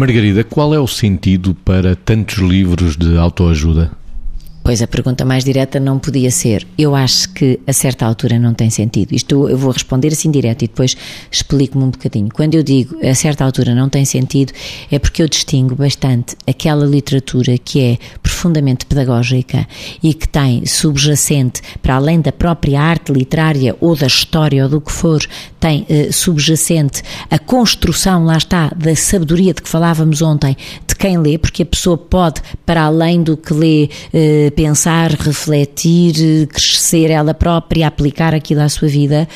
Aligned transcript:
Margarida, 0.00 0.42
qual 0.42 0.74
é 0.74 0.80
o 0.80 0.86
sentido 0.86 1.54
para 1.54 1.94
tantos 1.94 2.38
livros 2.38 2.96
de 2.96 3.18
autoajuda? 3.18 3.90
Pois 4.62 4.80
a 4.80 4.86
pergunta 4.86 5.26
mais 5.26 5.44
direta 5.44 5.78
não 5.78 5.98
podia 5.98 6.30
ser. 6.30 6.66
Eu 6.78 6.94
acho 6.94 7.28
que 7.34 7.60
a 7.66 7.72
certa 7.72 8.06
altura 8.06 8.38
não 8.38 8.54
tem 8.54 8.70
sentido. 8.70 9.12
Isto 9.12 9.46
eu 9.48 9.58
vou 9.58 9.70
responder 9.70 10.08
assim 10.08 10.30
direto 10.30 10.62
e 10.62 10.68
depois 10.68 10.96
explico-me 11.30 11.84
um 11.84 11.90
bocadinho. 11.90 12.28
Quando 12.32 12.54
eu 12.54 12.62
digo 12.62 12.96
a 13.06 13.14
certa 13.14 13.44
altura 13.44 13.74
não 13.74 13.90
tem 13.90 14.06
sentido, 14.06 14.54
é 14.90 14.98
porque 14.98 15.22
eu 15.22 15.28
distingo 15.28 15.74
bastante 15.74 16.34
aquela 16.46 16.86
literatura 16.86 17.58
que 17.58 17.80
é 17.80 17.98
profundamente 18.40 18.86
pedagógica 18.86 19.66
e 20.02 20.14
que 20.14 20.26
tem 20.26 20.64
subjacente, 20.64 21.60
para 21.82 21.96
além 21.96 22.22
da 22.22 22.32
própria 22.32 22.80
arte 22.80 23.12
literária 23.12 23.76
ou 23.80 23.94
da 23.94 24.06
história 24.06 24.64
ou 24.64 24.70
do 24.70 24.80
que 24.80 24.90
for, 24.90 25.20
tem 25.60 25.84
eh, 25.90 26.10
subjacente 26.10 27.02
a 27.30 27.38
construção, 27.38 28.24
lá 28.24 28.38
está, 28.38 28.72
da 28.74 28.96
sabedoria 28.96 29.52
de 29.52 29.60
que 29.60 29.68
falávamos 29.68 30.22
ontem, 30.22 30.56
de 30.86 30.96
quem 30.96 31.18
lê, 31.18 31.36
porque 31.36 31.62
a 31.62 31.66
pessoa 31.66 31.98
pode, 31.98 32.40
para 32.64 32.82
além 32.82 33.22
do 33.22 33.36
que 33.36 33.52
lê, 33.52 33.90
eh, 34.12 34.50
pensar, 34.56 35.10
refletir, 35.10 36.46
crescer 36.46 37.10
ela 37.10 37.34
própria, 37.34 37.86
aplicar 37.86 38.34
aquilo 38.34 38.62
à 38.62 38.68
sua 38.70 38.88
vida. 38.88 39.28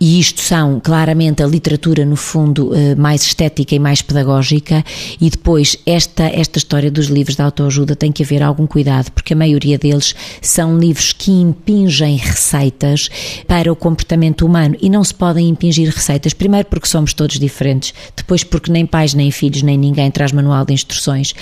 E 0.00 0.18
isto 0.18 0.40
são 0.40 0.80
claramente 0.80 1.42
a 1.42 1.46
literatura, 1.46 2.06
no 2.06 2.16
fundo, 2.16 2.74
eh, 2.74 2.94
mais 2.94 3.22
estética 3.22 3.74
e 3.74 3.78
mais 3.78 4.00
pedagógica. 4.00 4.82
E 5.20 5.28
depois, 5.28 5.76
esta, 5.84 6.24
esta 6.24 6.58
história 6.58 6.90
dos 6.90 7.06
livros 7.06 7.36
de 7.36 7.42
autoajuda 7.42 7.94
tem 7.94 8.10
que 8.10 8.22
haver 8.22 8.42
algum 8.46 8.66
cuidado, 8.66 9.10
porque 9.12 9.32
a 9.32 9.36
maioria 9.36 9.78
deles 9.78 10.14
são 10.40 10.78
livros 10.78 11.12
que 11.12 11.30
impingem 11.30 12.16
receitas 12.16 13.08
para 13.46 13.72
o 13.72 13.76
comportamento 13.76 14.46
humano 14.46 14.76
e 14.80 14.88
não 14.88 15.02
se 15.04 15.14
podem 15.14 15.48
impingir 15.48 15.90
receitas. 15.90 16.32
Primeiro, 16.32 16.68
porque 16.68 16.88
somos 16.88 17.12
todos 17.12 17.38
diferentes, 17.38 17.92
depois, 18.16 18.44
porque 18.44 18.70
nem 18.70 18.86
pais, 18.86 19.14
nem 19.14 19.30
filhos, 19.30 19.62
nem 19.62 19.76
ninguém 19.76 20.10
traz 20.10 20.32
manual 20.32 20.64
de 20.64 20.72
instruções, 20.72 21.34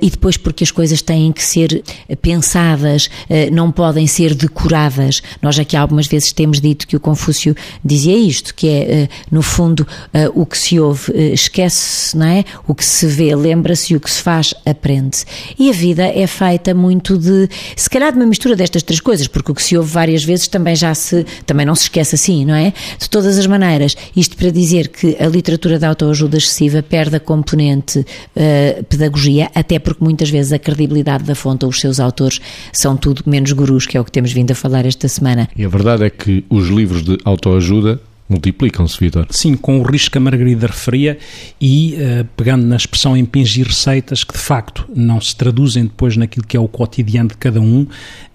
e 0.00 0.10
depois, 0.10 0.36
porque 0.36 0.64
as 0.64 0.70
coisas 0.70 1.02
têm 1.02 1.32
que 1.32 1.42
ser 1.42 1.82
pensadas 2.20 3.08
eh, 3.28 3.50
não 3.50 3.70
podem 3.70 4.06
ser 4.06 4.34
decoradas. 4.34 5.22
Nós 5.40 5.58
aqui 5.58 5.76
algumas 5.76 6.06
vezes 6.06 6.32
temos 6.32 6.60
dito 6.60 6.86
que 6.86 6.96
o 6.96 7.00
Confúcio 7.00 7.54
dizia 7.84 8.16
isto, 8.16 8.54
que 8.54 8.68
é, 8.68 8.92
eh, 8.92 9.08
no 9.30 9.42
fundo, 9.42 9.86
eh, 10.12 10.30
o 10.34 10.44
que 10.44 10.58
se 10.58 10.78
ouve 10.80 11.12
esquece-se, 11.32 12.16
não 12.16 12.26
é? 12.26 12.44
O 12.66 12.74
que 12.74 12.84
se 12.84 13.06
vê 13.06 13.34
lembra-se 13.34 13.92
e 13.92 13.96
o 13.96 14.00
que 14.00 14.10
se 14.10 14.20
faz 14.20 14.54
aprende-se. 14.66 15.24
E 15.58 15.70
a 15.70 15.72
vida 15.72 16.04
é 16.04 16.26
feita 16.26 16.49
muito 16.74 17.18
de, 17.18 17.48
se 17.76 17.88
calhar 17.88 18.12
de 18.12 18.18
uma 18.18 18.26
mistura 18.26 18.56
destas 18.56 18.82
três 18.82 19.00
coisas, 19.00 19.26
porque 19.26 19.52
o 19.52 19.54
que 19.54 19.62
se 19.62 19.76
ouve 19.76 19.90
várias 19.90 20.24
vezes 20.24 20.48
também 20.48 20.74
já 20.74 20.94
se, 20.94 21.24
também 21.46 21.66
não 21.66 21.74
se 21.74 21.84
esquece 21.84 22.14
assim, 22.14 22.44
não 22.44 22.54
é? 22.54 22.72
De 22.98 23.08
todas 23.08 23.38
as 23.38 23.46
maneiras, 23.46 23.96
isto 24.16 24.36
para 24.36 24.50
dizer 24.50 24.88
que 24.88 25.16
a 25.20 25.26
literatura 25.26 25.78
da 25.78 25.88
autoajuda 25.88 26.36
excessiva 26.36 26.82
perde 26.82 27.16
a 27.16 27.20
componente 27.20 28.00
uh, 28.00 28.84
pedagogia, 28.84 29.50
até 29.54 29.78
porque 29.78 30.02
muitas 30.02 30.30
vezes 30.30 30.52
a 30.52 30.58
credibilidade 30.58 31.24
da 31.24 31.34
fonte 31.34 31.64
ou 31.64 31.70
os 31.70 31.80
seus 31.80 32.00
autores 32.00 32.40
são 32.72 32.96
tudo 32.96 33.22
menos 33.26 33.52
gurus, 33.52 33.86
que 33.86 33.96
é 33.96 34.00
o 34.00 34.04
que 34.04 34.12
temos 34.12 34.32
vindo 34.32 34.50
a 34.50 34.54
falar 34.54 34.86
esta 34.86 35.08
semana. 35.08 35.48
E 35.56 35.64
a 35.64 35.68
verdade 35.68 36.04
é 36.04 36.10
que 36.10 36.44
os 36.48 36.68
livros 36.68 37.02
de 37.02 37.18
autoajuda 37.24 38.00
multiplicam-se, 38.30 38.98
Vitor. 38.98 39.26
Sim, 39.30 39.56
com 39.56 39.80
o 39.80 39.82
risco 39.82 40.12
que 40.12 40.18
a 40.18 40.20
Margarida 40.20 40.66
referia 40.66 41.18
e 41.60 41.94
uh, 41.94 42.24
pegando 42.36 42.64
na 42.64 42.76
expressão 42.76 43.16
impingir 43.16 43.66
receitas 43.66 44.22
que 44.24 44.32
de 44.32 44.38
facto 44.38 44.88
não 44.94 45.20
se 45.20 45.34
traduzem 45.34 45.84
depois 45.84 46.16
naquilo 46.16 46.46
que 46.46 46.56
é 46.56 46.60
o 46.60 46.68
cotidiano 46.68 47.30
de 47.30 47.36
cada 47.36 47.60
um 47.60 47.86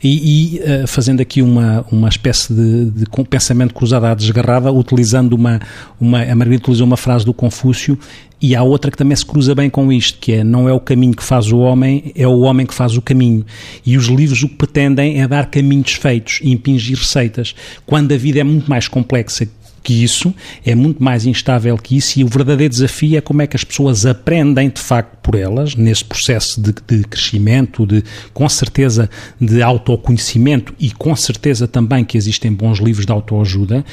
e, 0.04 0.58
e 0.58 0.60
uh, 0.60 0.88
fazendo 0.88 1.22
aqui 1.22 1.42
uma, 1.42 1.86
uma 1.92 2.10
espécie 2.10 2.54
de, 2.54 2.92
de 2.92 3.06
pensamento 3.30 3.74
cruzado 3.74 4.06
à 4.06 4.14
desgarrada, 4.14 4.72
utilizando 4.72 5.34
uma, 5.34 5.60
uma. 6.00 6.22
A 6.22 6.36
Margarida 6.36 6.64
utilizou 6.64 6.86
uma 6.86 6.98
frase 6.98 7.26
do 7.26 7.34
Confúcio 7.34 7.98
e 8.42 8.56
há 8.56 8.62
outra 8.62 8.92
que 8.92 8.98
também 8.98 9.16
se 9.16 9.26
cruza 9.26 9.56
bem 9.56 9.70
com 9.70 9.92
isto, 9.92 10.20
que 10.20 10.34
é 10.34 10.44
não 10.44 10.68
é 10.68 10.74
o 10.74 10.80
caminho 10.80 11.16
que 11.16 11.24
faz 11.24 11.52
o 11.52 11.58
homem, 11.60 12.12
é 12.16 12.28
o 12.28 12.42
homem 12.42 12.66
que 12.66 12.74
faz 12.74 12.98
o 12.98 13.02
caminho. 13.02 13.46
E 13.86 13.98
os 13.98 14.06
livros 14.06 14.44
o 14.44 14.50
que 14.50 14.56
pretendem 14.56 15.22
é 15.22 15.28
dar 15.28 15.48
caminhos 15.48 15.94
feitos 15.94 16.40
e 16.44 16.52
impingir 16.52 16.98
receitas, 16.98 17.56
quando 17.86 18.14
a 18.14 18.18
vida 18.18 18.40
é 18.40 18.44
muito 18.44 18.70
mais 18.70 18.88
complexa 18.88 19.48
que 19.86 20.04
isso, 20.04 20.34
é 20.66 20.74
muito 20.74 21.02
mais 21.02 21.28
instável 21.28 21.78
que 21.78 21.96
isso, 21.96 22.20
e 22.20 22.24
o 22.24 22.28
verdadeiro 22.28 22.74
desafio 22.74 23.20
é 23.20 23.22
como 23.22 23.44
é 23.44 23.48
que 23.48 23.56
as 23.56 23.64
pessoas 23.64 24.04
aprendem 24.04 24.68
de 24.68 24.82
facto 24.82 25.16
por 25.22 25.36
elas, 25.36 25.76
nesse 25.76 26.04
processo 26.04 26.60
de, 26.60 26.74
de 26.88 27.04
crescimento, 27.04 27.86
de 27.86 28.04
com 28.34 28.50
certeza 28.50 29.08
de 29.40 29.62
autoconhecimento 29.62 30.74
e 30.80 30.90
com 30.90 31.16
certeza 31.16 31.68
também 31.68 32.04
que 32.04 32.18
existem 32.18 32.52
bons 32.52 32.80
livros 32.80 33.06
de 33.06 33.12
autoajuda, 33.12 33.86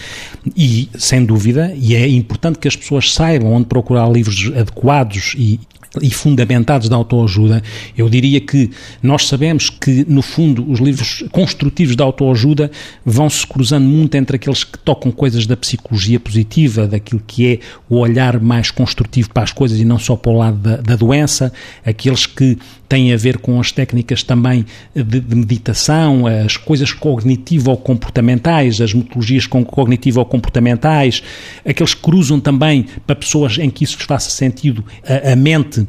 e 0.57 0.89
sem 0.99 1.23
dúvida, 1.27 1.75
e 1.77 1.95
é 1.95 2.09
importante 2.09 2.59
que 2.59 2.67
as 2.67 2.75
pessoas 2.75 3.13
saibam 3.13 3.53
onde 3.53 3.67
procurar 3.67 4.11
livros 4.11 4.51
adequados 4.57 5.35
e, 5.37 5.61
e 6.01 6.11
fundamentados 6.11 6.89
da 6.89 6.97
autoajuda, 6.97 7.63
eu 7.97 8.09
diria 8.09 8.41
que 8.41 8.71
nós 9.03 9.29
sabemos 9.29 9.69
que, 9.69 10.05
no 10.09 10.23
fundo, 10.23 10.71
os 10.71 10.81
livros 10.81 11.25
construtivos 11.31 11.95
da 11.97 12.05
autoajuda 12.05 12.71
vão 13.05 13.29
se 13.29 13.47
cruzando 13.47 13.85
muito 13.85 14.15
entre 14.15 14.37
aqueles 14.37 14.65
que 14.65 14.79
tocam 14.79 15.11
coisas 15.11 15.47
da 15.47 15.57
psicologia 15.57 16.19
positiva, 16.19 16.87
daquilo 16.87 17.23
que 17.27 17.47
é 17.47 17.59
o 17.91 17.99
olhar 17.99 18.41
mais 18.41 18.71
construtivo 18.71 19.31
para 19.31 19.43
as 19.43 19.53
coisas 19.53 19.79
e 19.79 19.85
não 19.85 19.99
só 19.99 20.17
para 20.17 20.33
o 20.33 20.39
lado 20.39 20.57
da, 20.57 20.77
da 20.77 20.97
doença, 20.97 21.53
aqueles 21.85 22.25
que 22.25 22.57
têm 22.93 23.11
a 23.11 23.17
ver 23.17 23.39
com 23.39 23.59
as 23.59 23.73
técnicas 23.73 24.23
também 24.23 24.67
de, 24.95 25.19
de 25.19 25.35
meditação, 25.35 26.27
as 26.27 26.59
coisas 26.59 26.93
cognitivo-comportamentais, 26.93 28.83
as 28.83 28.93
metodologias 28.93 29.47
cognitivo-comportamentais, 29.47 31.23
aqueles 31.67 31.95
que 31.95 32.03
cruzam 32.03 32.39
também 32.39 32.85
para 33.07 33.17
pessoas 33.17 33.57
em 33.57 33.71
que 33.71 33.83
isso 33.83 33.97
faça 33.97 34.29
sentido 34.29 34.85
a, 35.09 35.33
a 35.33 35.37
mente 35.37 35.87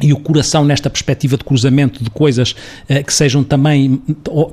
e 0.00 0.12
o 0.12 0.18
coração 0.18 0.64
nesta 0.64 0.88
perspectiva 0.88 1.36
de 1.36 1.42
cruzamento 1.42 2.04
de 2.04 2.10
coisas 2.10 2.54
eh, 2.88 3.02
que 3.02 3.12
sejam 3.12 3.42
também 3.42 4.00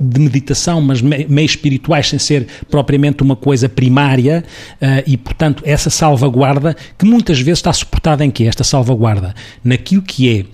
de 0.00 0.20
meditação, 0.20 0.80
mas 0.80 1.02
meio 1.02 1.44
espirituais, 1.44 2.08
sem 2.08 2.18
ser 2.18 2.46
propriamente 2.70 3.22
uma 3.22 3.36
coisa 3.36 3.68
primária, 3.68 4.42
eh, 4.80 5.04
e 5.06 5.16
portanto 5.16 5.62
essa 5.66 5.90
salvaguarda, 5.90 6.74
que 6.98 7.04
muitas 7.04 7.38
vezes 7.38 7.58
está 7.58 7.72
suportada 7.72 8.24
em 8.24 8.30
que 8.30 8.44
Esta 8.44 8.64
salvaguarda? 8.64 9.34
Naquilo 9.62 10.02
que 10.02 10.40
é 10.40 10.44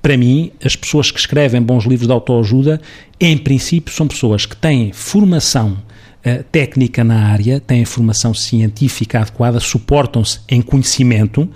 para 0.00 0.16
mim, 0.16 0.50
as 0.64 0.76
pessoas 0.76 1.10
que 1.10 1.18
escrevem 1.18 1.60
bons 1.60 1.84
livros 1.84 2.06
de 2.06 2.12
autoajuda, 2.12 2.80
em 3.20 3.36
princípio, 3.36 3.92
são 3.92 4.06
pessoas 4.06 4.46
que 4.46 4.56
têm 4.56 4.92
formação 4.92 5.78
uh, 6.24 6.42
técnica 6.52 7.02
na 7.02 7.26
área, 7.26 7.60
têm 7.60 7.84
formação 7.84 8.32
científica 8.32 9.20
adequada, 9.20 9.58
suportam-se 9.58 10.40
em 10.48 10.62
conhecimento, 10.62 11.48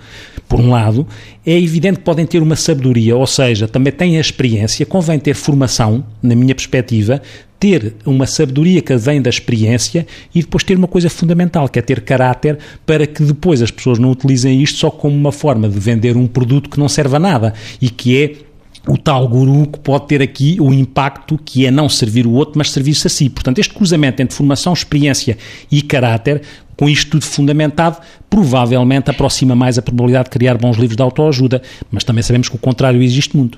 por 0.47 0.59
um 0.59 0.69
lado, 0.69 1.07
é 1.45 1.57
evidente 1.57 1.99
que 1.99 2.05
podem 2.05 2.25
ter 2.25 2.41
uma 2.41 2.55
sabedoria, 2.55 3.15
ou 3.15 3.25
seja, 3.25 3.67
também 3.67 3.93
têm 3.93 4.17
a 4.17 4.21
experiência, 4.21 4.85
convém 4.85 5.17
ter 5.17 5.33
formação, 5.33 6.05
na 6.21 6.35
minha 6.35 6.53
perspectiva, 6.53 7.21
ter 7.63 7.95
uma 8.05 8.27
sabedoria 8.27 8.81
que 8.81 8.93
vem 8.97 9.21
da 9.21 9.29
experiência 9.29 10.05
e 10.35 10.41
depois 10.41 10.65
ter 10.65 10.77
uma 10.77 10.85
coisa 10.85 11.09
fundamental, 11.09 11.69
que 11.69 11.79
é 11.79 11.81
ter 11.81 12.01
caráter 12.01 12.59
para 12.85 13.07
que 13.07 13.23
depois 13.23 13.61
as 13.61 13.71
pessoas 13.71 13.97
não 13.97 14.11
utilizem 14.11 14.61
isto 14.61 14.79
só 14.79 14.91
como 14.91 15.15
uma 15.15 15.31
forma 15.31 15.69
de 15.69 15.79
vender 15.79 16.17
um 16.17 16.27
produto 16.27 16.69
que 16.69 16.77
não 16.77 16.89
serve 16.89 17.15
a 17.15 17.19
nada 17.19 17.53
e 17.81 17.89
que 17.89 18.21
é 18.21 18.33
o 18.85 18.97
tal 18.97 19.25
guru 19.29 19.65
que 19.67 19.79
pode 19.79 20.07
ter 20.07 20.21
aqui 20.21 20.57
o 20.59 20.73
impacto 20.73 21.39
que 21.45 21.65
é 21.65 21.71
não 21.71 21.87
servir 21.87 22.27
o 22.27 22.31
outro, 22.31 22.55
mas 22.57 22.69
servir-se 22.69 23.07
a 23.07 23.09
si. 23.09 23.29
Portanto, 23.29 23.59
este 23.59 23.73
cruzamento 23.73 24.21
entre 24.21 24.35
formação, 24.35 24.73
experiência 24.73 25.37
e 25.71 25.81
caráter, 25.81 26.41
com 26.75 26.89
isto 26.89 27.11
tudo 27.11 27.23
fundamentado, 27.23 27.95
provavelmente 28.29 29.09
aproxima 29.09 29.55
mais 29.55 29.77
a 29.77 29.81
probabilidade 29.81 30.25
de 30.25 30.31
criar 30.31 30.57
bons 30.57 30.75
livros 30.75 30.97
de 30.97 31.01
autoajuda, 31.01 31.61
mas 31.89 32.03
também 32.03 32.23
sabemos 32.23 32.49
que 32.49 32.57
o 32.57 32.59
contrário 32.59 33.01
existe 33.01 33.37
muito. 33.37 33.57